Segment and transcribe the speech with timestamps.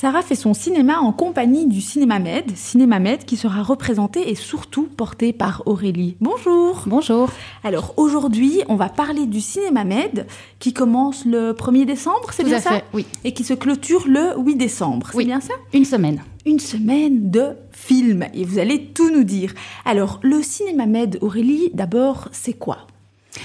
[0.00, 4.34] Sarah fait son cinéma en compagnie du Cinéma Med, Cinéma Med qui sera représenté et
[4.34, 6.16] surtout porté par Aurélie.
[6.22, 6.84] Bonjour.
[6.86, 7.28] Bonjour.
[7.64, 10.26] Alors aujourd'hui, on va parler du Cinéma Med
[10.58, 13.04] qui commence le 1er décembre, c'est bien à ça fait, oui.
[13.24, 15.26] Et qui se clôture le 8 décembre, c'est Oui.
[15.26, 16.22] bien ça Une semaine.
[16.46, 19.52] Une semaine de films et vous allez tout nous dire.
[19.84, 22.86] Alors le Cinéma Med, Aurélie, d'abord, c'est quoi?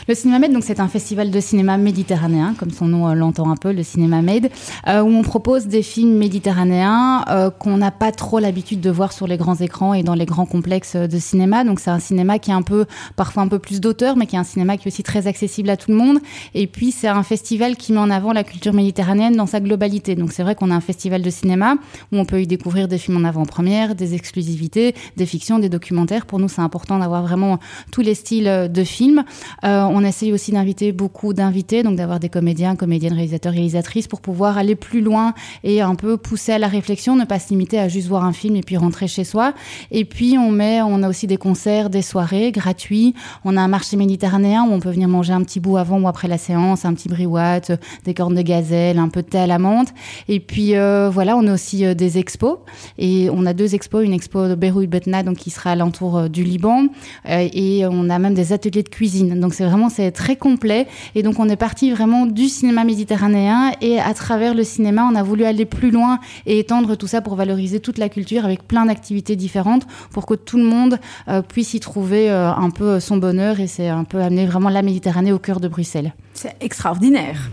[0.07, 3.55] Le Cinéma donc c'est un festival de cinéma méditerranéen, comme son nom euh, l'entend un
[3.55, 4.49] peu, le Cinéma Med,
[4.87, 9.11] euh, où on propose des films méditerranéens euh, qu'on n'a pas trop l'habitude de voir
[9.11, 11.63] sur les grands écrans et dans les grands complexes de cinéma.
[11.63, 12.85] Donc c'est un cinéma qui est un peu,
[13.15, 15.69] parfois un peu plus d'auteur, mais qui est un cinéma qui est aussi très accessible
[15.69, 16.19] à tout le monde.
[16.53, 20.15] Et puis c'est un festival qui met en avant la culture méditerranéenne dans sa globalité.
[20.15, 21.75] Donc c'est vrai qu'on a un festival de cinéma
[22.11, 26.25] où on peut y découvrir des films en avant-première, des exclusivités, des fictions, des documentaires.
[26.25, 27.59] Pour nous, c'est important d'avoir vraiment
[27.91, 29.23] tous les styles euh, de films.
[29.63, 34.21] Euh, on essaye aussi d'inviter beaucoup d'invités, donc d'avoir des comédiens, comédiennes, réalisateurs, réalisatrices pour
[34.21, 37.79] pouvoir aller plus loin et un peu pousser à la réflexion, ne pas se limiter
[37.79, 39.53] à juste voir un film et puis rentrer chez soi.
[39.91, 43.13] Et puis on met, on a aussi des concerts, des soirées gratuits.
[43.43, 46.07] On a un marché méditerranéen où on peut venir manger un petit bout avant ou
[46.07, 49.39] après la séance, un petit briouat, euh, des cornes de gazelle, un peu de thé
[49.39, 49.93] à la menthe.
[50.27, 52.57] Et puis euh, voilà, on a aussi euh, des expos
[52.97, 56.27] et on a deux expos, une expo de Beyrouth Betna donc qui sera alentour euh,
[56.27, 56.87] du Liban
[57.29, 59.39] euh, et on a même des ateliers de cuisine.
[59.39, 63.71] Donc c'est vraiment c'est très complet et donc on est parti vraiment du cinéma méditerranéen
[63.81, 67.21] et à travers le cinéma, on a voulu aller plus loin et étendre tout ça
[67.21, 71.41] pour valoriser toute la culture avec plein d'activités différentes pour que tout le monde euh,
[71.41, 74.81] puisse y trouver euh, un peu son bonheur et c'est un peu amener vraiment la
[74.81, 76.13] Méditerranée au cœur de Bruxelles.
[76.33, 77.49] C'est extraordinaire.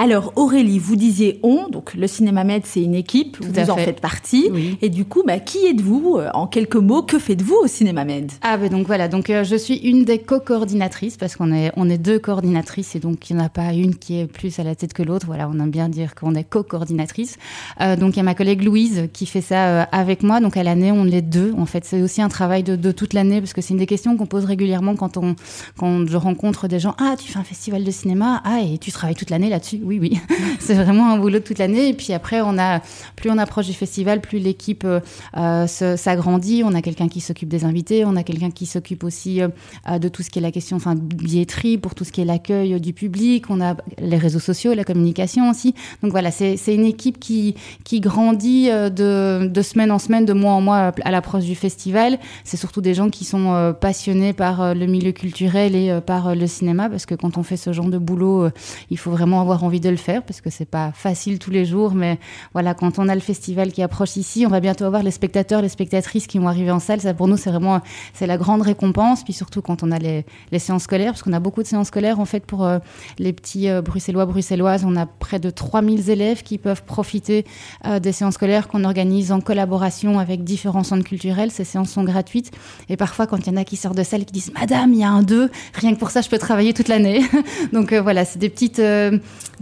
[0.00, 3.84] Alors Aurélie, vous disiez on, donc le Cinéma Med c'est une équipe, vous en fait.
[3.84, 4.48] faites partie.
[4.52, 4.78] Oui.
[4.80, 8.30] Et du coup, bah, qui êtes-vous euh, En quelques mots, que faites-vous au Cinéma Med?
[8.42, 11.90] Ah ben donc voilà, donc euh, je suis une des co-coordinatrices parce qu'on est on
[11.90, 14.62] est deux coordinatrices et donc il n'y en a pas une qui est plus à
[14.62, 15.26] la tête que l'autre.
[15.26, 17.36] Voilà, on aime bien dire qu'on est co-coordinatrice.
[17.80, 20.38] Euh, donc il y a ma collègue Louise qui fait ça euh, avec moi.
[20.38, 21.52] Donc à l'année on est deux.
[21.58, 23.86] En fait, c'est aussi un travail de, de toute l'année parce que c'est une des
[23.86, 25.34] questions qu'on pose régulièrement quand on
[25.76, 26.94] quand je rencontre des gens.
[27.00, 28.40] Ah, tu fais un festival de cinéma?
[28.44, 29.80] Ah, et tu travailles toute l'année là-dessus.
[29.88, 30.20] Oui, oui,
[30.60, 31.88] c'est vraiment un boulot toute l'année.
[31.88, 32.80] Et puis après on a
[33.16, 35.00] plus on approche du festival, plus l'équipe euh,
[35.38, 36.62] euh, s'agrandit.
[36.62, 40.08] On a quelqu'un qui s'occupe des invités, on a quelqu'un qui s'occupe aussi euh, de
[40.08, 42.78] tout ce qui est la question, enfin, de billetterie, pour tout ce qui est l'accueil
[42.82, 43.46] du public.
[43.48, 45.74] On a les réseaux sociaux, la communication aussi.
[46.02, 50.60] Donc voilà, c'est une équipe qui, qui grandit de, semaine en semaine, de mois en
[50.60, 52.18] mois à l'approche du festival.
[52.44, 56.90] C'est surtout des gens qui sont passionnés par le milieu culturel et par le cinéma,
[56.90, 58.48] parce que quand on fait ce genre de boulot,
[58.90, 61.64] il faut vraiment avoir envie de le faire, parce que c'est pas facile tous les
[61.64, 62.18] jours, mais
[62.52, 65.62] voilà, quand on a le festival qui approche ici, on va bientôt avoir les spectateurs,
[65.62, 67.00] les spectatrices qui vont arriver en salle.
[67.00, 67.80] Ça, pour nous, c'est vraiment,
[68.14, 69.24] c'est la grande récompense.
[69.24, 71.88] Puis surtout quand on a les, les séances scolaires, parce qu'on a beaucoup de séances
[71.88, 72.78] scolaires, en fait, pour euh,
[73.18, 74.84] les petits euh, bruxellois, bruxelloises.
[74.84, 77.44] On a près de 3000 élèves qui peuvent profiter
[77.86, 81.50] euh, des séances scolaires qu'on organise en collaboration avec différents centres culturels.
[81.50, 82.50] Ces séances sont gratuites.
[82.88, 85.00] Et parfois, quand il y en a qui sortent de salle qui disent, Madame, il
[85.00, 87.22] y a un 2, rien que pour ça, je peux travailler toute l'année.
[87.72, 88.80] Donc voilà, c'est des petites,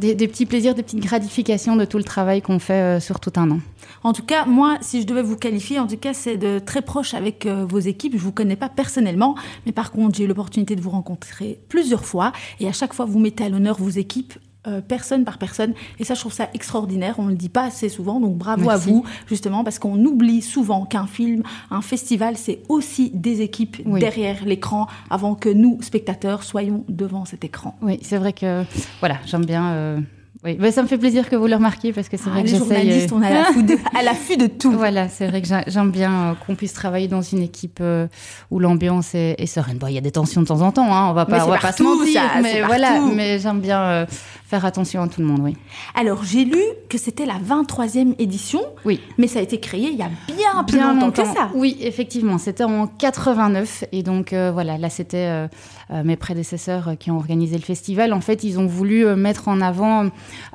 [0.07, 3.21] des, des petits plaisirs, des petites gratifications de tout le travail qu'on fait euh, sur
[3.21, 3.61] tout un an.
[4.03, 6.83] En tout cas, moi, si je devais vous qualifier, en tout cas, c'est de très
[6.83, 8.13] proche avec euh, vos équipes.
[8.17, 9.35] Je vous connais pas personnellement,
[9.65, 13.05] mais par contre, j'ai eu l'opportunité de vous rencontrer plusieurs fois, et à chaque fois,
[13.05, 14.35] vous mettez à l'honneur vos équipes.
[14.67, 17.89] Euh, personne par personne et ça je trouve ça extraordinaire on le dit pas assez
[17.89, 18.89] souvent donc bravo Merci.
[18.89, 23.77] à vous justement parce qu'on oublie souvent qu'un film un festival c'est aussi des équipes
[23.87, 24.01] Oui.
[24.01, 28.65] derrière l'écran avant que nous spectateurs soyons devant cet écran Oui, c'est vrai que
[29.01, 29.67] voilà, j'aime bien.
[29.73, 30.01] euh,
[30.45, 32.43] Oui, mais ça me fait plaisir que vous le remarquiez parce que c'est Ah, vrai
[32.45, 35.91] que les journalistes on est à l'affût de, tout Voilà, c'est vrai que j'ai- j'aime
[35.91, 37.83] bien euh, qu'on puisse travailler dans une équipe
[38.51, 39.79] où l'ambiance est, est sereine.
[39.79, 41.49] Bon, il y a des tensions de temps en temps, hein, on va pas, on
[41.51, 43.13] va pas se mentir, ça, mais voilà, partout.
[43.15, 44.07] mais j'aime bien euh,
[44.47, 45.57] faire attention à tout le monde, oui.
[45.95, 49.01] Alors, j'ai lu que c'était la 23e édition, Oui.
[49.19, 51.51] mais ça a été créé il y a bien plus longtemps, que ça.
[51.55, 55.49] Oui, effectivement, c'était en 89 et donc euh, voilà, là c'était euh,
[55.91, 58.13] euh, mes prédécesseurs qui ont organisé le festival.
[58.13, 60.05] En fait, ils ont voulu mettre en avant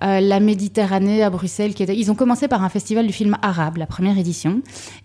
[0.03, 1.73] euh, la Méditerranée à Bruxelles.
[1.73, 1.97] Qui était...
[1.97, 4.61] Ils ont commencé par un festival du film arabe, la première édition,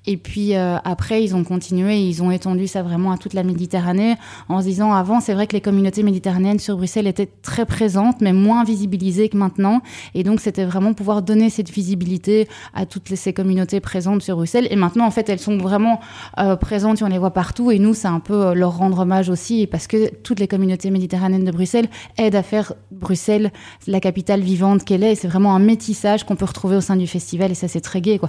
[0.07, 4.15] et puis après ils ont continué, ils ont étendu ça vraiment à toute la Méditerranée
[4.49, 8.21] en se disant avant c'est vrai que les communautés méditerranéennes sur Bruxelles étaient très présentes,
[8.21, 9.81] mais moins que maintenant,
[10.15, 14.69] et donc c'était vraiment pouvoir donner cette visibilité à toutes ces communautés présentes sur Bruxelles.
[14.71, 16.01] Et maintenant, en fait, elles sont vraiment
[16.39, 17.71] euh, présentes et on les voit partout.
[17.71, 20.91] Et nous, c'est un peu euh, leur rendre hommage aussi, parce que toutes les communautés
[20.91, 21.89] méditerranéennes de Bruxelles
[22.19, 23.51] aident à faire Bruxelles
[23.87, 25.15] la capitale vivante qu'elle est.
[25.15, 27.51] C'est vraiment un métissage qu'on peut retrouver au sein du festival.
[27.51, 28.21] Et ça, c'est très gai.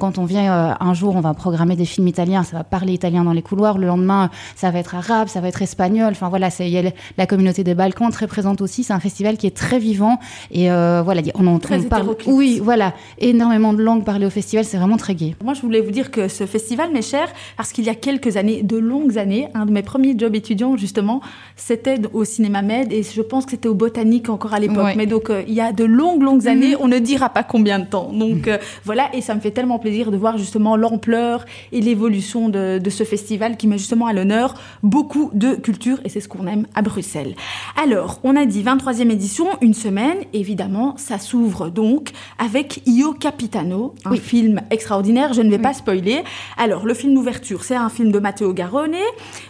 [0.00, 2.92] Quand on vient euh, un jour, on va programmer des films italiens, ça va parler
[2.94, 3.78] italien dans les couloirs.
[3.78, 6.08] Le lendemain, ça va être arabe, ça va être espagnol.
[6.12, 8.82] Enfin voilà, c'est- la communauté des Balkans très présente aussi.
[8.84, 10.18] C'est un festival qui est très vivant vivant.
[10.50, 12.14] Et voilà, on en très parle.
[12.26, 15.34] Oui, voilà, énormément de langues parlées au festival, c'est vraiment très gai.
[15.44, 18.36] Moi, je voulais vous dire que ce festival m'est cher parce qu'il y a quelques
[18.36, 21.20] années, de longues années, un de mes premiers jobs étudiants, justement,
[21.56, 24.94] c'était au cinéma Med et je pense que c'était au Botanique encore à l'époque.
[24.96, 26.80] Mais donc, il y a de longues, longues années, mhm.
[26.80, 28.10] on ne dira pas combien de temps.
[28.12, 28.48] Donc,
[28.84, 32.90] voilà, et ça me fait tellement plaisir de voir justement l'ampleur et l'évolution de, de
[32.90, 36.66] ce festival qui met justement à l'honneur beaucoup de culture et c'est ce qu'on aime
[36.74, 37.34] à Bruxelles.
[37.82, 43.94] Alors, on a dit 23e édition, une semaine, évidemment, ça s'ouvre donc avec Io Capitano,
[44.04, 46.22] un film extraordinaire, je ne vais pas spoiler.
[46.56, 48.96] Alors, le film d'ouverture, c'est un film de Matteo Garone,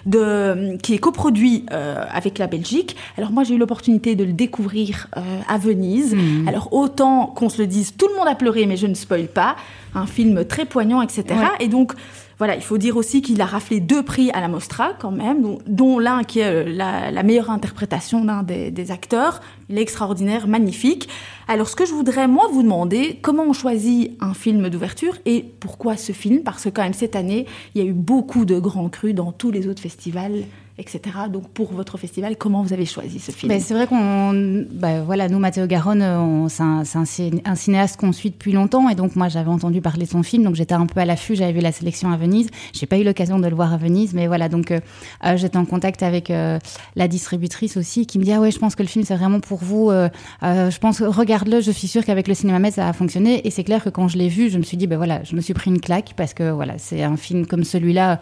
[0.06, 2.96] de, qui est coproduit euh, avec la Belgique.
[3.18, 6.14] Alors, moi, j'ai eu l'opportunité de le découvrir euh, à Venise.
[6.14, 6.48] Mmh.
[6.48, 9.26] Alors, autant qu'on se le dise, tout le monde a pleuré, mais je ne spoil
[9.26, 9.56] pas.
[9.94, 11.24] Un film très poignant, etc.
[11.60, 11.92] Et donc,
[12.38, 15.58] voilà, il faut dire aussi qu'il a raflé deux prix à la Mostra quand même,
[15.66, 19.40] dont, l'un qui est euh, la, meilleure interprétation d'un des, acteurs.
[19.68, 21.08] Il est extraordinaire, magnifique.
[21.48, 25.44] Alors ce que je voudrais moi vous demander, comment on choisit un film d'ouverture et
[25.60, 26.42] pourquoi ce film?
[26.42, 29.32] Parce que quand même cette année, il y a eu beaucoup de grands crus dans
[29.32, 30.44] tous les autres festivals
[30.78, 31.00] etc.
[31.30, 33.50] Donc pour votre festival, comment vous avez choisi ce film?
[33.50, 34.32] Ben, C'est vrai qu'on,
[34.70, 39.28] ben, voilà, nous, Matteo Garonne, c'est un, cinéaste qu'on suit depuis longtemps, et donc moi
[39.28, 41.72] j'avais entendu parler de son film, donc j'étais un peu à l'affût, j'avais vu la
[41.72, 44.70] sélection à Venise, j'ai pas eu l'occasion de le voir à Venise, mais voilà, donc
[44.70, 44.80] euh,
[45.24, 46.58] euh, j'étais en contact avec euh,
[46.96, 49.40] la distributrice aussi, qui me dit ah ouais, je pense que le film c'est vraiment
[49.40, 53.46] pour vous, je pense regarde-le, je suis sûre qu'avec le cinéma Med ça a fonctionné,
[53.46, 55.36] et c'est clair que quand je l'ai vu, je me suis dit ben voilà, je
[55.36, 58.20] me suis pris une claque parce que voilà, c'est un film comme celui-là,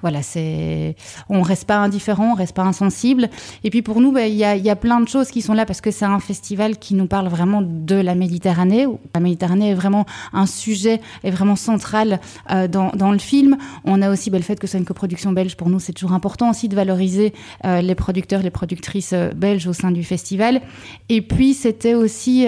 [0.00, 0.96] voilà, c'est
[1.28, 3.28] on reste pas indifférent, on reste pas insensible.
[3.64, 5.80] Et puis pour nous, bah, il y, a, plein de choses qui sont là parce
[5.80, 8.86] que c'est un festival qui nous parle vraiment de la Méditerranée.
[9.14, 13.58] La Méditerranée est vraiment un sujet, est vraiment central euh, dans, le film.
[13.84, 15.56] On a aussi bah, le fait que c'est une coproduction belge.
[15.56, 17.34] Pour nous, c'est toujours important aussi de valoriser
[17.64, 20.62] euh, les producteurs, les productrices euh, belges au sein du festival.
[21.10, 22.46] Et puis c'était aussi,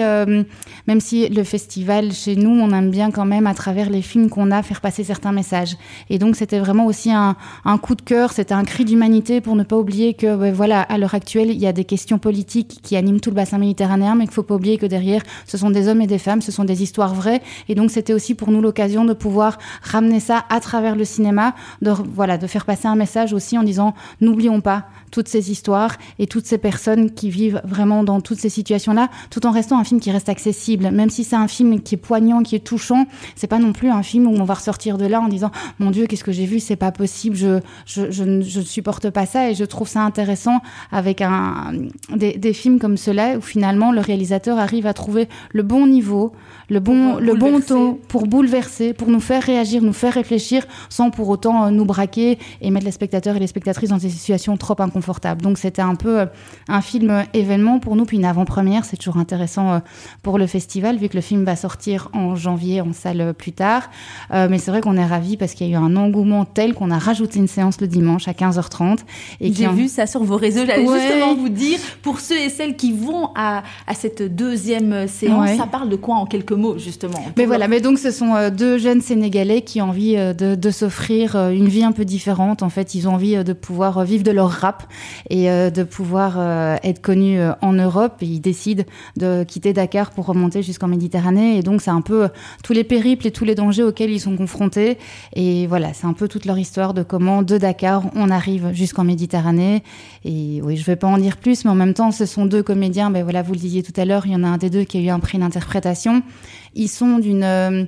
[0.87, 4.29] même si le festival chez nous, on aime bien quand même à travers les films
[4.29, 5.77] qu'on a faire passer certains messages.
[6.09, 7.35] Et donc c'était vraiment aussi un
[7.81, 11.15] coup de cœur, c'était un cri d'humanité pour ne pas oublier que, voilà, à l'heure
[11.15, 14.31] actuelle, il y a des questions politiques qui animent tout le bassin méditerranéen, mais qu'il
[14.31, 16.63] ne faut pas oublier que derrière, ce sont des hommes et des femmes, ce sont
[16.63, 17.41] des histoires vraies.
[17.69, 21.55] Et donc, c'était aussi pour nous l'occasion de pouvoir ramener ça à travers le cinéma,
[21.81, 25.95] de, voilà, de faire passer un message aussi en disant, n'oublions pas toutes ces histoires
[26.19, 29.85] et toutes ces personnes qui vivent vraiment dans toutes ces situations-là, tout en restant un
[29.85, 30.91] film qui reste accessible.
[30.91, 33.89] Même si c'est un film qui est poignant, qui est touchant, c'est pas non plus
[33.89, 36.45] un film où on va ressortir de là en disant, mon Dieu, qu'est-ce que j'ai
[36.45, 39.49] vu, c'est pas possible, je, je, je, ne supporte pas ça.
[39.49, 40.59] Et je trouve ça intéressant
[40.91, 41.73] avec un,
[42.15, 46.33] des, des films comme cela où finalement le réalisateur arrive à trouver le bon niveau,
[46.69, 51.09] le bon, le bon ton pour bouleverser, pour nous faire réagir, nous faire réfléchir, sans
[51.09, 54.57] pour autant euh, nous braquer et mettre les spectateurs et les spectatrices dans des situations
[54.57, 55.41] trop inconfortables.
[55.41, 56.25] Donc c'était un peu euh,
[56.67, 58.85] un film euh, événement pour nous, puis une avant-première.
[58.85, 59.81] C'est toujours intéressant
[60.23, 63.89] pour le festival, vu que le film va sortir en janvier en salle plus tard.
[64.31, 66.91] mais c'est vrai qu'on est ravis parce qu'il y a eu un engouement tel qu'on
[66.91, 68.99] a rajouté une séance le dimanche à 15h30.
[69.39, 70.65] Et J'ai vu ça sur vos réseaux.
[70.65, 75.57] J'allais justement vous dire, pour ceux et celles qui vont à, à cette deuxième séance,
[75.57, 77.23] ça parle de quoi en quelques mots, justement.
[77.37, 80.55] Mais voilà, mais donc ce sont euh, deux jeunes Sénégalais qui ont envie euh, de,
[80.55, 82.63] de s'offrir euh, une vie un peu différente.
[82.63, 84.83] En fait, ils ont envie de pouvoir vivre de leur rap
[85.29, 86.39] et de pouvoir
[86.83, 88.13] être connus en Europe.
[88.21, 88.83] Et ils décident
[89.17, 91.57] de quitter Dakar pour remonter jusqu'en Méditerranée.
[91.57, 92.29] Et donc, c'est un peu
[92.63, 94.97] tous les périples et tous les dangers auxquels ils sont confrontés.
[95.33, 99.03] Et voilà, c'est un peu toute leur histoire de comment de Dakar on arrive jusqu'en
[99.03, 99.83] Méditerranée.
[100.23, 102.45] Et oui, je ne vais pas en dire plus, mais en même temps, ce sont
[102.45, 103.09] deux comédiens.
[103.09, 104.83] Ben voilà, vous le disiez tout à l'heure, il y en a un des deux
[104.83, 106.23] qui a eu un prix d'interprétation.
[106.73, 107.85] Ils sont d'une euh,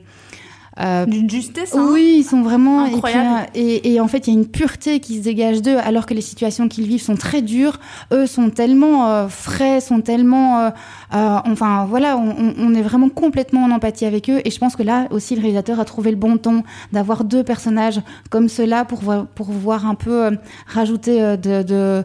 [0.79, 1.75] euh, d'une justesse.
[1.75, 3.47] Hein oui, ils sont vraiment incroyables.
[3.55, 6.13] Et, et, en fait, il y a une pureté qui se dégage d'eux, alors que
[6.13, 7.79] les situations qu'ils vivent sont très dures.
[8.13, 10.71] Eux sont tellement euh, frais, sont tellement,
[11.11, 14.39] enfin voilà, on, on, est vraiment complètement en empathie avec eux.
[14.45, 17.43] Et je pense que là aussi, le réalisateur a trouvé le bon ton d'avoir deux
[17.43, 17.99] personnages
[18.29, 19.01] comme cela pour
[19.33, 20.37] pour voir un peu
[20.67, 22.03] rajouter de, de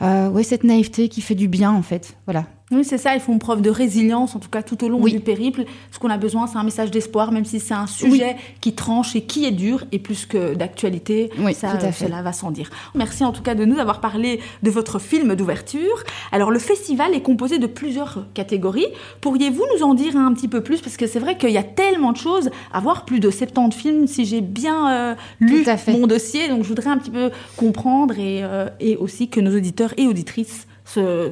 [0.00, 2.16] ouais, cette naïveté qui fait du bien en fait.
[2.26, 2.46] Voilà.
[2.70, 5.20] Oui, c'est ça, ils font preuve de résilience, en tout cas tout au long du
[5.20, 5.64] périple.
[5.92, 9.14] Ce qu'on a besoin, c'est un message d'espoir, même si c'est un sujet qui tranche
[9.14, 12.70] et qui est dur, et plus que d'actualité, oui, ça, cela va sans dire.
[12.94, 16.04] Merci en tout cas de nous avoir parlé de votre film d'ouverture.
[16.32, 18.86] Alors le festival est composé de plusieurs catégories.
[19.20, 20.80] Pourriez-vous nous en dire un petit peu plus?
[20.80, 23.76] Parce que c'est vrai qu'il y a tellement de choses à voir, plus de 70
[23.76, 26.48] films, si j'ai bien euh, lu mon dossier.
[26.48, 30.06] Donc je voudrais un petit peu comprendre et, euh, et aussi que nos auditeurs et
[30.06, 30.66] auditrices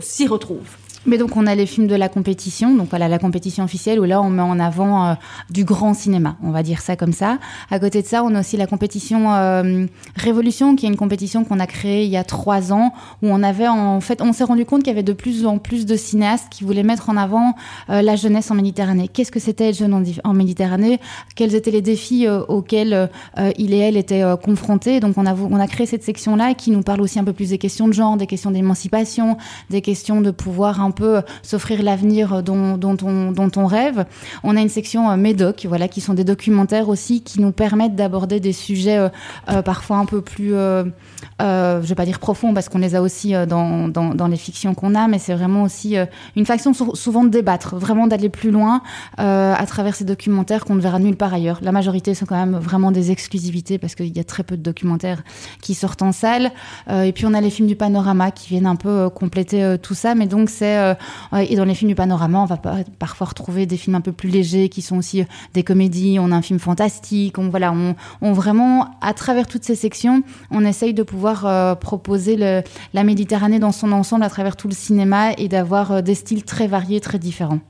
[0.01, 0.77] s'y retrouvent.
[1.05, 4.05] Mais donc on a les films de la compétition, donc voilà la compétition officielle où
[4.05, 5.15] là on met en avant euh,
[5.51, 7.39] du grand cinéma, on va dire ça comme ça.
[7.71, 11.45] À côté de ça, on a aussi la compétition euh, Révolution, qui est une compétition
[11.45, 12.93] qu'on a créée il y a trois ans,
[13.23, 15.59] où on avait en fait, on s'est rendu compte qu'il y avait de plus en
[15.59, 17.57] plus de cinéastes qui voulaient mettre en avant
[17.91, 19.09] euh, la jeunesse en Méditerranée.
[19.09, 21.01] Qu'est-ce que c'était être jeune en, Méditerranée?
[21.35, 23.11] Quels étaient les défis auxquels
[23.59, 25.01] il et elle étaient confrontés?
[25.01, 27.33] Donc on a on a créé cette section là qui nous parle aussi un peu
[27.33, 29.37] plus des questions de genre, des questions d'émancipation,
[29.71, 34.05] des questions de pouvoir peu s'offrir l'avenir dont, on, rêve.
[34.45, 37.97] On a une section euh, Médoc, voilà, qui sont des documentaires aussi qui nous permettent
[37.97, 39.09] d'aborder des sujets euh,
[39.51, 43.35] euh, parfois un peu plus, je vais pas dire profonds parce qu'on les a aussi
[43.47, 45.97] dans, les fictions qu'on a, mais c'est vraiment aussi
[46.37, 48.83] une façon souvent de débattre, vraiment d'aller plus loin
[49.17, 51.59] à travers ces documentaires qu'on ne verra nulle part ailleurs.
[51.63, 54.63] La majorité sont quand même vraiment des exclusivités parce qu'il y a très peu de
[54.63, 55.23] documentaires
[55.61, 56.51] qui sortent en salle.
[56.91, 60.15] et puis on a les films du panorama qui viennent un peu compléter tout ça,
[60.15, 62.59] mais donc c'est euh, et dans les films du panorama, on va
[62.99, 65.25] parfois retrouver des films un peu plus légers qui sont aussi euh,
[65.55, 66.19] des comédies.
[66.21, 67.39] On a un film fantastique.
[67.39, 67.73] On, voilà,
[68.21, 73.59] on, vraiment, à travers toutes ces sections, on essaye de pouvoir euh, proposer la Méditerranée
[73.59, 77.19] dans son ensemble à travers tout le cinéma et d'avoir des styles très variés, très
[77.19, 77.61] différents.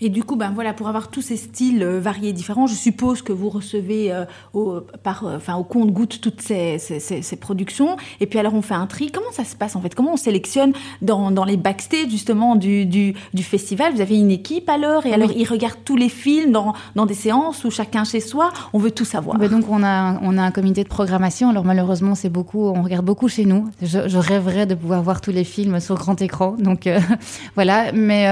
[0.00, 3.22] Et du coup, ben voilà, pour avoir tous ces styles euh, variés différents, je suppose
[3.22, 7.96] que vous recevez euh, au, par, euh, enfin, au compte-goutte toutes ces, ces, ces, productions.
[8.20, 9.12] Et puis alors, on fait un tri.
[9.12, 9.94] Comment ça se passe en fait?
[9.94, 13.94] Comment on sélectionne dans, dans les backstage justement du, du, du, festival?
[13.94, 15.06] Vous avez une équipe alors?
[15.06, 18.52] Et alors, ils regardent tous les films dans, dans des séances ou chacun chez soi?
[18.72, 19.38] On veut tout savoir.
[19.38, 21.50] Mais donc, on a, on a un comité de programmation.
[21.50, 23.68] Alors, malheureusement, c'est beaucoup, on regarde beaucoup chez nous.
[23.80, 26.56] Je, je, rêverais de pouvoir voir tous les films sur grand écran.
[26.58, 26.88] Donc,
[27.54, 27.92] voilà.
[27.92, 28.26] Mais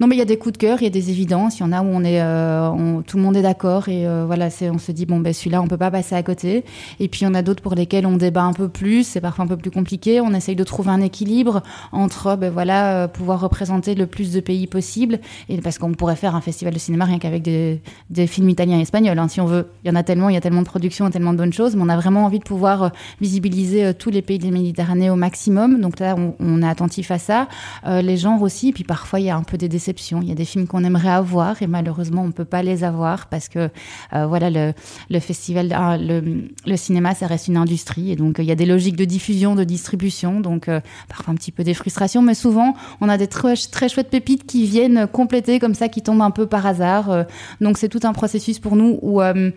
[0.00, 1.60] non, mais il y a des coups de cœur, il y a des évidences, il
[1.60, 4.48] y en a où on est, euh, tout le monde est d'accord et euh, voilà,
[4.62, 6.64] on se dit bon ben celui-là on peut pas passer à côté.
[6.98, 9.20] Et puis il y en a d'autres pour lesquels on débat un peu plus, c'est
[9.20, 10.20] parfois un peu plus compliqué.
[10.20, 14.40] On essaye de trouver un équilibre entre ben voilà euh, pouvoir représenter le plus de
[14.40, 17.80] pays possible et parce qu'on pourrait faire un festival de cinéma rien qu'avec des,
[18.26, 19.68] films italiens et espagnols hein, si on veut.
[19.84, 21.76] Il y en a tellement, il y a tellement de productions, tellement de bonnes choses,
[21.76, 25.16] mais on a vraiment envie de pouvoir visibiliser tous les pays de la Méditerranée au
[25.16, 25.80] maximum.
[25.80, 27.48] Donc là on est attentif à ça.
[27.86, 30.22] les genres aussi, et puis parfois il y a un peu des déceptions.
[30.30, 33.26] Il y a des films qu'on aimerait avoir et malheureusement on peut pas les avoir
[33.26, 33.68] parce que
[34.12, 34.74] euh, voilà le,
[35.10, 38.54] le festival, ah, le, le, cinéma ça reste une industrie et donc il y a
[38.54, 42.34] des logiques de diffusion, de distribution, donc euh, parfois un petit peu des frustrations, mais
[42.34, 46.22] souvent on a des très, très chouettes pépites qui viennent compléter comme ça, qui tombent
[46.22, 47.10] un peu par hasard.
[47.10, 47.24] Euh,
[47.60, 49.52] donc c'est tout un processus pour nous où on,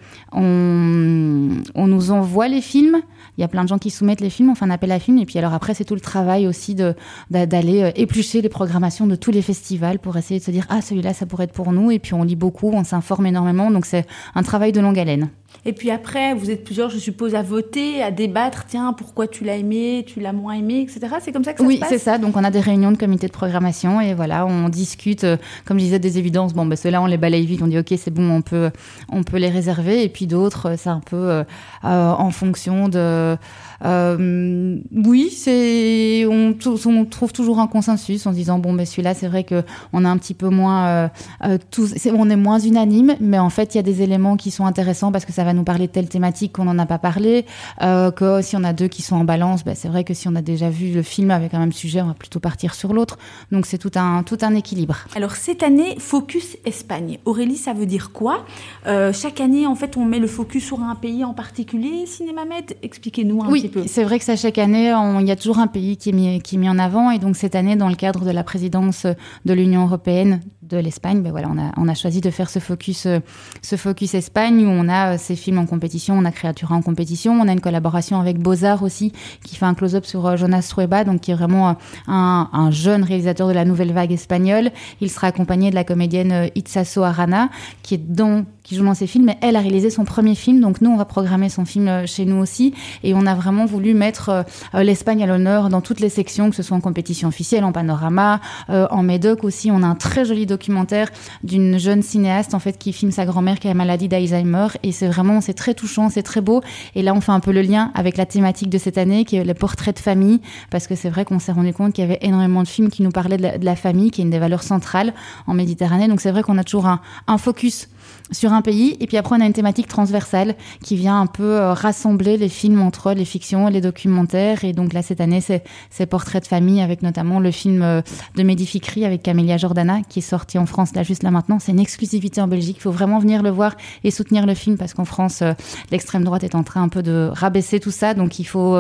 [1.76, 3.04] on nous envoie les films
[3.38, 5.00] il y a plein de gens qui soumettent les films, on fait un appel à
[5.00, 9.08] films, et puis alors après, c'est tout le travail aussi d'aller euh, éplucher les programmations
[9.08, 11.72] de tous les festivals pour essayer de se dire, ah, celui-là, ça pourrait être pour
[11.72, 14.06] nous, et puis on lit beaucoup, on s'informe énormément, donc c'est
[14.36, 15.30] un travail de longue haleine.
[15.66, 18.66] Et puis après, vous êtes plusieurs, je suppose, à voter, à débattre.
[18.68, 21.16] Tiens, pourquoi tu l'as aimé, tu l'as moins aimé, etc.
[21.22, 22.18] C'est comme ça que ça oui, se passe Oui, c'est ça.
[22.18, 25.24] Donc on a des réunions de comité de programmation et voilà, on discute.
[25.24, 26.54] Euh, comme je disais, des évidences.
[26.54, 27.62] Bon, ben ceux-là, on les balaye vite.
[27.62, 28.72] On dit ok, c'est bon, on peut,
[29.10, 30.04] on peut les réserver.
[30.04, 31.44] Et puis d'autres, euh, c'est un peu euh,
[31.84, 33.38] en fonction de.
[33.86, 36.56] Euh, oui, c'est on,
[36.86, 40.10] on, trouve toujours un consensus en disant bon, mais celui-là, c'est vrai que on a
[40.10, 41.10] un petit peu moins,
[41.42, 45.12] on est moins unanime, mais en fait, il y a des éléments qui sont intéressants
[45.12, 47.46] parce que ça va nous parler de telle thématique qu'on n'en a pas parlé.
[47.82, 50.28] Euh, que si on a deux qui sont en balance, ben, c'est vrai que si
[50.28, 52.94] on a déjà vu le film avec un même sujet, on va plutôt partir sur
[52.94, 53.18] l'autre.
[53.52, 54.98] Donc c'est tout un tout un équilibre.
[55.16, 57.20] Alors cette année, focus Espagne.
[57.26, 58.46] Aurélie, ça veut dire quoi?
[58.88, 62.06] Euh, Chaque année, en fait, on met le focus sur un pays en particulier.
[62.06, 63.84] Cinémamed, expliquez-nous un oui, petit peu.
[63.88, 66.42] C'est vrai que ça chaque année, il y a toujours un pays qui est mis
[66.42, 69.06] qui est mis en avant et donc cette année, dans le cadre de la présidence
[69.46, 72.60] de l'Union européenne de l'Espagne, ben voilà, on a, on a choisi de faire ce
[72.60, 73.20] focus, euh,
[73.62, 76.82] ce focus Espagne où on a euh, ces films en compétition, on a Créatura en
[76.82, 79.12] compétition, on a une collaboration avec Beaux-Arts aussi
[79.44, 81.78] qui fait un close-up sur euh, Jonas Trueba, donc qui est vraiment
[82.08, 84.72] un, un, jeune réalisateur de la nouvelle vague espagnole.
[85.02, 87.50] Il sera accompagné de la comédienne Itzaso Arana
[87.82, 90.60] qui est dans qui joue dans ses films, mais elle a réalisé son premier film,
[90.62, 93.94] donc nous on va programmer son film chez nous aussi, et on a vraiment voulu
[93.94, 97.72] mettre l'Espagne à l'honneur dans toutes les sections, que ce soit en compétition officielle, en
[97.72, 98.40] panorama,
[98.70, 99.72] en médoc aussi.
[99.72, 101.10] On a un très joli documentaire
[101.44, 104.68] d'une jeune cinéaste en fait qui filme sa grand-mère qui a la maladie d'Alzheimer.
[104.84, 106.62] Et c'est vraiment c'est très touchant, c'est très beau.
[106.96, 109.36] Et là on fait un peu le lien avec la thématique de cette année qui
[109.36, 112.08] est le portrait de famille parce que c'est vrai qu'on s'est rendu compte qu'il y
[112.08, 114.64] avait énormément de films qui nous parlaient de la, famille qui est une des valeurs
[114.64, 115.14] centrales
[115.48, 116.08] en Méditerranée.
[116.08, 117.90] Donc c'est vrai qu'on a toujours un focus
[118.32, 118.98] sur un pays.
[119.00, 122.82] Et puis après, on a une thématique transversale qui vient un peu rassembler les films
[122.82, 124.64] entre les fictions et les documentaires.
[124.64, 128.04] Et donc là, cette année, c'est Portraits de famille avec notamment le film
[128.36, 131.60] de Mehdi Fikri avec Camélia Jordana qui est sorti en France là juste là maintenant.
[131.60, 132.78] C'est une exclusivité en Belgique.
[132.80, 135.44] Il faut vraiment venir le voir et soutenir le film parce qu'en France,
[135.92, 138.14] l'extrême droite est en train un peu de rabaisser tout ça.
[138.14, 138.78] Donc il faut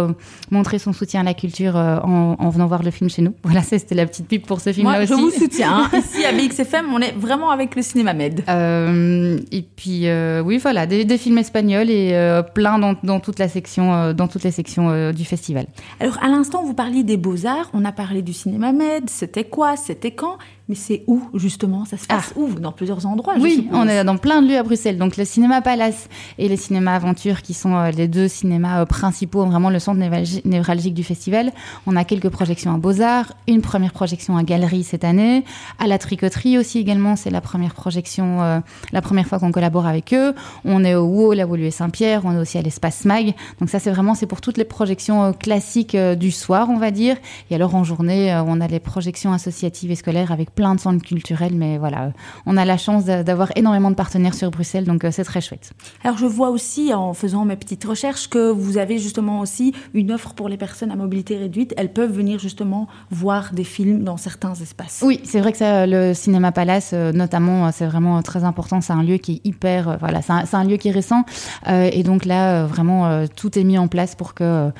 [0.51, 3.33] montrer son soutien à la culture en, en venant voir le film chez nous.
[3.43, 5.09] Voilà, c'était la petite pipe pour ce film-là aussi.
[5.09, 5.89] Je vous soutiens.
[5.93, 5.97] Hein.
[5.99, 8.43] Ici, à BXFM, on est vraiment avec le cinéma med.
[8.49, 13.39] Euh, et puis, euh, oui, voilà, des, films espagnols et euh, plein dans, dans, toute
[13.39, 15.67] la section, dans toutes les sections du festival.
[15.99, 17.69] Alors, à l'instant, vous parliez des beaux-arts.
[17.73, 19.09] On a parlé du cinéma med.
[19.09, 20.37] C'était quoi C'était quand?
[20.69, 21.83] Mais c'est où, justement?
[21.83, 22.39] Ça se passe ah.
[22.39, 22.53] où?
[22.53, 24.97] Dans plusieurs endroits Oui, on est dans plein de lieux à Bruxelles.
[24.97, 28.85] Donc, le Cinéma Palace et le Cinéma Aventure, qui sont euh, les deux cinémas euh,
[28.85, 29.99] principaux, vraiment le centre
[30.45, 31.51] névralgique du festival.
[31.85, 35.43] On a quelques projections à Beaux-Arts, une première projection à Galerie cette année,
[35.79, 37.17] à la Tricoterie aussi également.
[37.17, 38.59] C'est la première projection, euh,
[38.93, 40.33] la première fois qu'on collabore avec eux.
[40.63, 42.21] On est au WO, la Woluwe Saint-Pierre.
[42.23, 43.33] On est aussi à l'Espace Mag.
[43.59, 47.17] Donc, ça, c'est vraiment, c'est pour toutes les projections classiques du soir, on va dire.
[47.51, 51.03] Et alors, en journée, on a les projections associatives et scolaires avec plein de centres
[51.03, 52.11] culturels, mais voilà,
[52.45, 55.73] on a la chance d'avoir énormément de partenaires sur Bruxelles, donc euh, c'est très chouette.
[56.03, 60.11] Alors je vois aussi, en faisant mes petites recherches, que vous avez justement aussi une
[60.11, 61.73] offre pour les personnes à mobilité réduite.
[61.77, 65.01] Elles peuvent venir justement voir des films dans certains espaces.
[65.03, 68.81] Oui, c'est vrai que ça, le Cinéma Palace, euh, notamment, euh, c'est vraiment très important.
[68.81, 71.23] C'est un lieu qui est hyper, voilà, c'est un, lieu qui est récent,
[71.67, 74.71] et donc là, vraiment, tout est mis en place pour que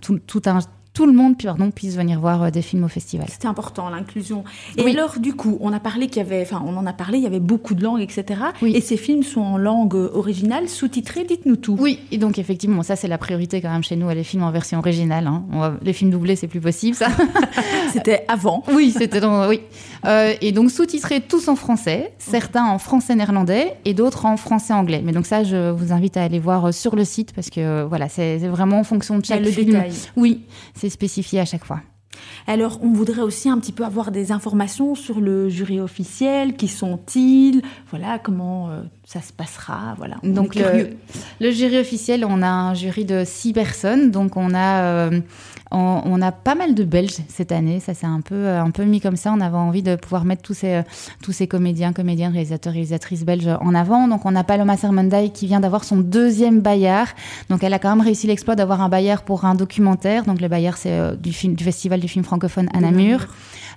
[0.00, 0.60] tout, tout un
[0.94, 3.26] tout le monde pardon, puisse venir voir euh, des films au festival.
[3.30, 4.44] C'est important, l'inclusion.
[4.76, 7.18] Et alors, du coup, on a parlé qu'il y avait, enfin, on en a parlé,
[7.18, 8.40] il y avait beaucoup de langues, etc.
[8.62, 11.76] Et ces films sont en langue originale, sous-titrés, dites-nous tout.
[11.80, 14.50] Oui, et donc effectivement, ça c'est la priorité quand même chez nous, les films en
[14.50, 15.26] version originale.
[15.26, 15.78] Hein.
[15.82, 17.08] les films doublés, c'est plus possible, ça.
[17.92, 18.62] c'était avant.
[18.72, 19.60] Oui, c'était dans, oui.
[20.04, 24.72] Euh, et donc sous-titrés tous en français, certains en français néerlandais et d'autres en français
[24.72, 25.02] anglais.
[25.04, 27.84] Mais donc ça, je vous invite à aller voir euh, sur le site parce que
[27.84, 29.72] voilà, c'est vraiment en fonction de chaque le film.
[29.72, 29.92] Détail.
[30.16, 30.42] Oui,
[30.74, 31.80] c'est spécifié à chaque fois.
[32.46, 36.56] Alors, on voudrait aussi un petit peu avoir des informations sur le jury officiel.
[36.56, 40.16] Qui sont-ils Voilà, comment euh, ça se passera Voilà.
[40.22, 44.10] Donc, le, jury officiel, on a un jury de six personnes.
[44.10, 45.10] Donc, on a
[45.72, 47.80] on, a pas mal de Belges cette année.
[47.80, 49.32] Ça s'est un peu, euh, un peu mis comme ça.
[49.32, 50.82] On avait envie de pouvoir mettre tous ces, euh,
[51.22, 54.08] tous ces comédiens, comédiennes, réalisateurs, réalisatrices belges en avant.
[54.08, 57.08] Donc, on a Paloma Sermonday qui vient d'avoir son deuxième Bayard.
[57.48, 60.24] Donc, elle a quand même réussi l'exploit d'avoir un Bayard pour un documentaire.
[60.24, 63.26] Donc, le Bayard, c'est euh, du, film, du Festival du film francophone à Namur.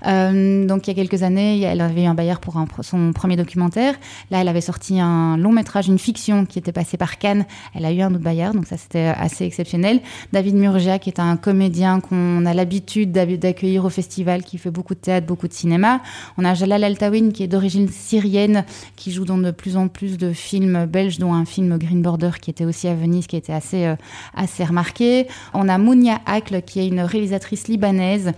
[0.05, 3.35] Euh, donc il y a quelques années, elle avait eu un Bayard pour son premier
[3.35, 3.95] documentaire.
[4.31, 7.45] Là, elle avait sorti un long métrage, une fiction qui était passée par Cannes.
[7.73, 10.01] Elle a eu un autre Bayard, donc ça c'était assez exceptionnel.
[10.33, 14.93] David Murgia, qui est un comédien qu'on a l'habitude d'accueillir au festival, qui fait beaucoup
[14.95, 16.01] de théâtre, beaucoup de cinéma.
[16.37, 20.17] On a Jalal Altawin, qui est d'origine syrienne, qui joue dans de plus en plus
[20.17, 23.53] de films belges, dont un film Green Border qui était aussi à Venise, qui était
[23.53, 23.95] assez, euh,
[24.35, 25.27] assez remarqué.
[25.53, 28.33] On a Mounia Akl, qui est une réalisatrice libanaise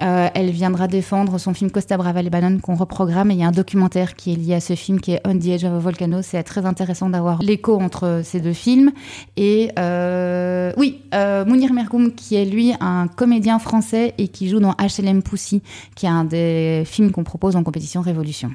[0.00, 3.30] euh, elle viendra défendre son film Costa Brava Lebanon qu'on reprogramme.
[3.30, 5.36] Et il y a un documentaire qui est lié à ce film qui est On
[5.36, 6.22] the Edge of a Volcano.
[6.22, 8.92] C'est très intéressant d'avoir l'écho entre ces deux films.
[9.36, 14.60] Et euh, oui, euh, Mounir Mergoum qui est lui un comédien français et qui joue
[14.60, 15.62] dans HLM Poussy,
[15.96, 18.50] qui est un des films qu'on propose en compétition Révolution.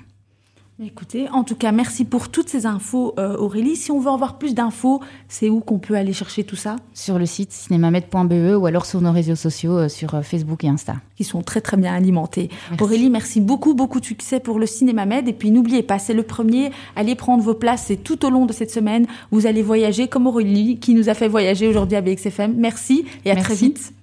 [0.83, 3.77] Écoutez, en tout cas, merci pour toutes ces infos, euh, Aurélie.
[3.77, 6.75] Si on veut avoir plus d'infos, c'est où qu'on peut aller chercher tout ça?
[6.93, 10.67] Sur le site cinémamed.be ou alors sur nos réseaux sociaux, euh, sur euh, Facebook et
[10.67, 10.95] Insta.
[11.15, 12.49] Qui sont très très bien alimentés.
[12.81, 15.29] Aurélie, merci beaucoup, beaucoup de succès pour le Cinéma Med.
[15.29, 17.89] Et puis n'oubliez pas, c'est le premier, allez prendre vos places.
[17.89, 21.13] Et tout au long de cette semaine, vous allez voyager comme Aurélie qui nous a
[21.13, 22.53] fait voyager aujourd'hui à BXFM.
[22.57, 23.95] Merci et à très vite.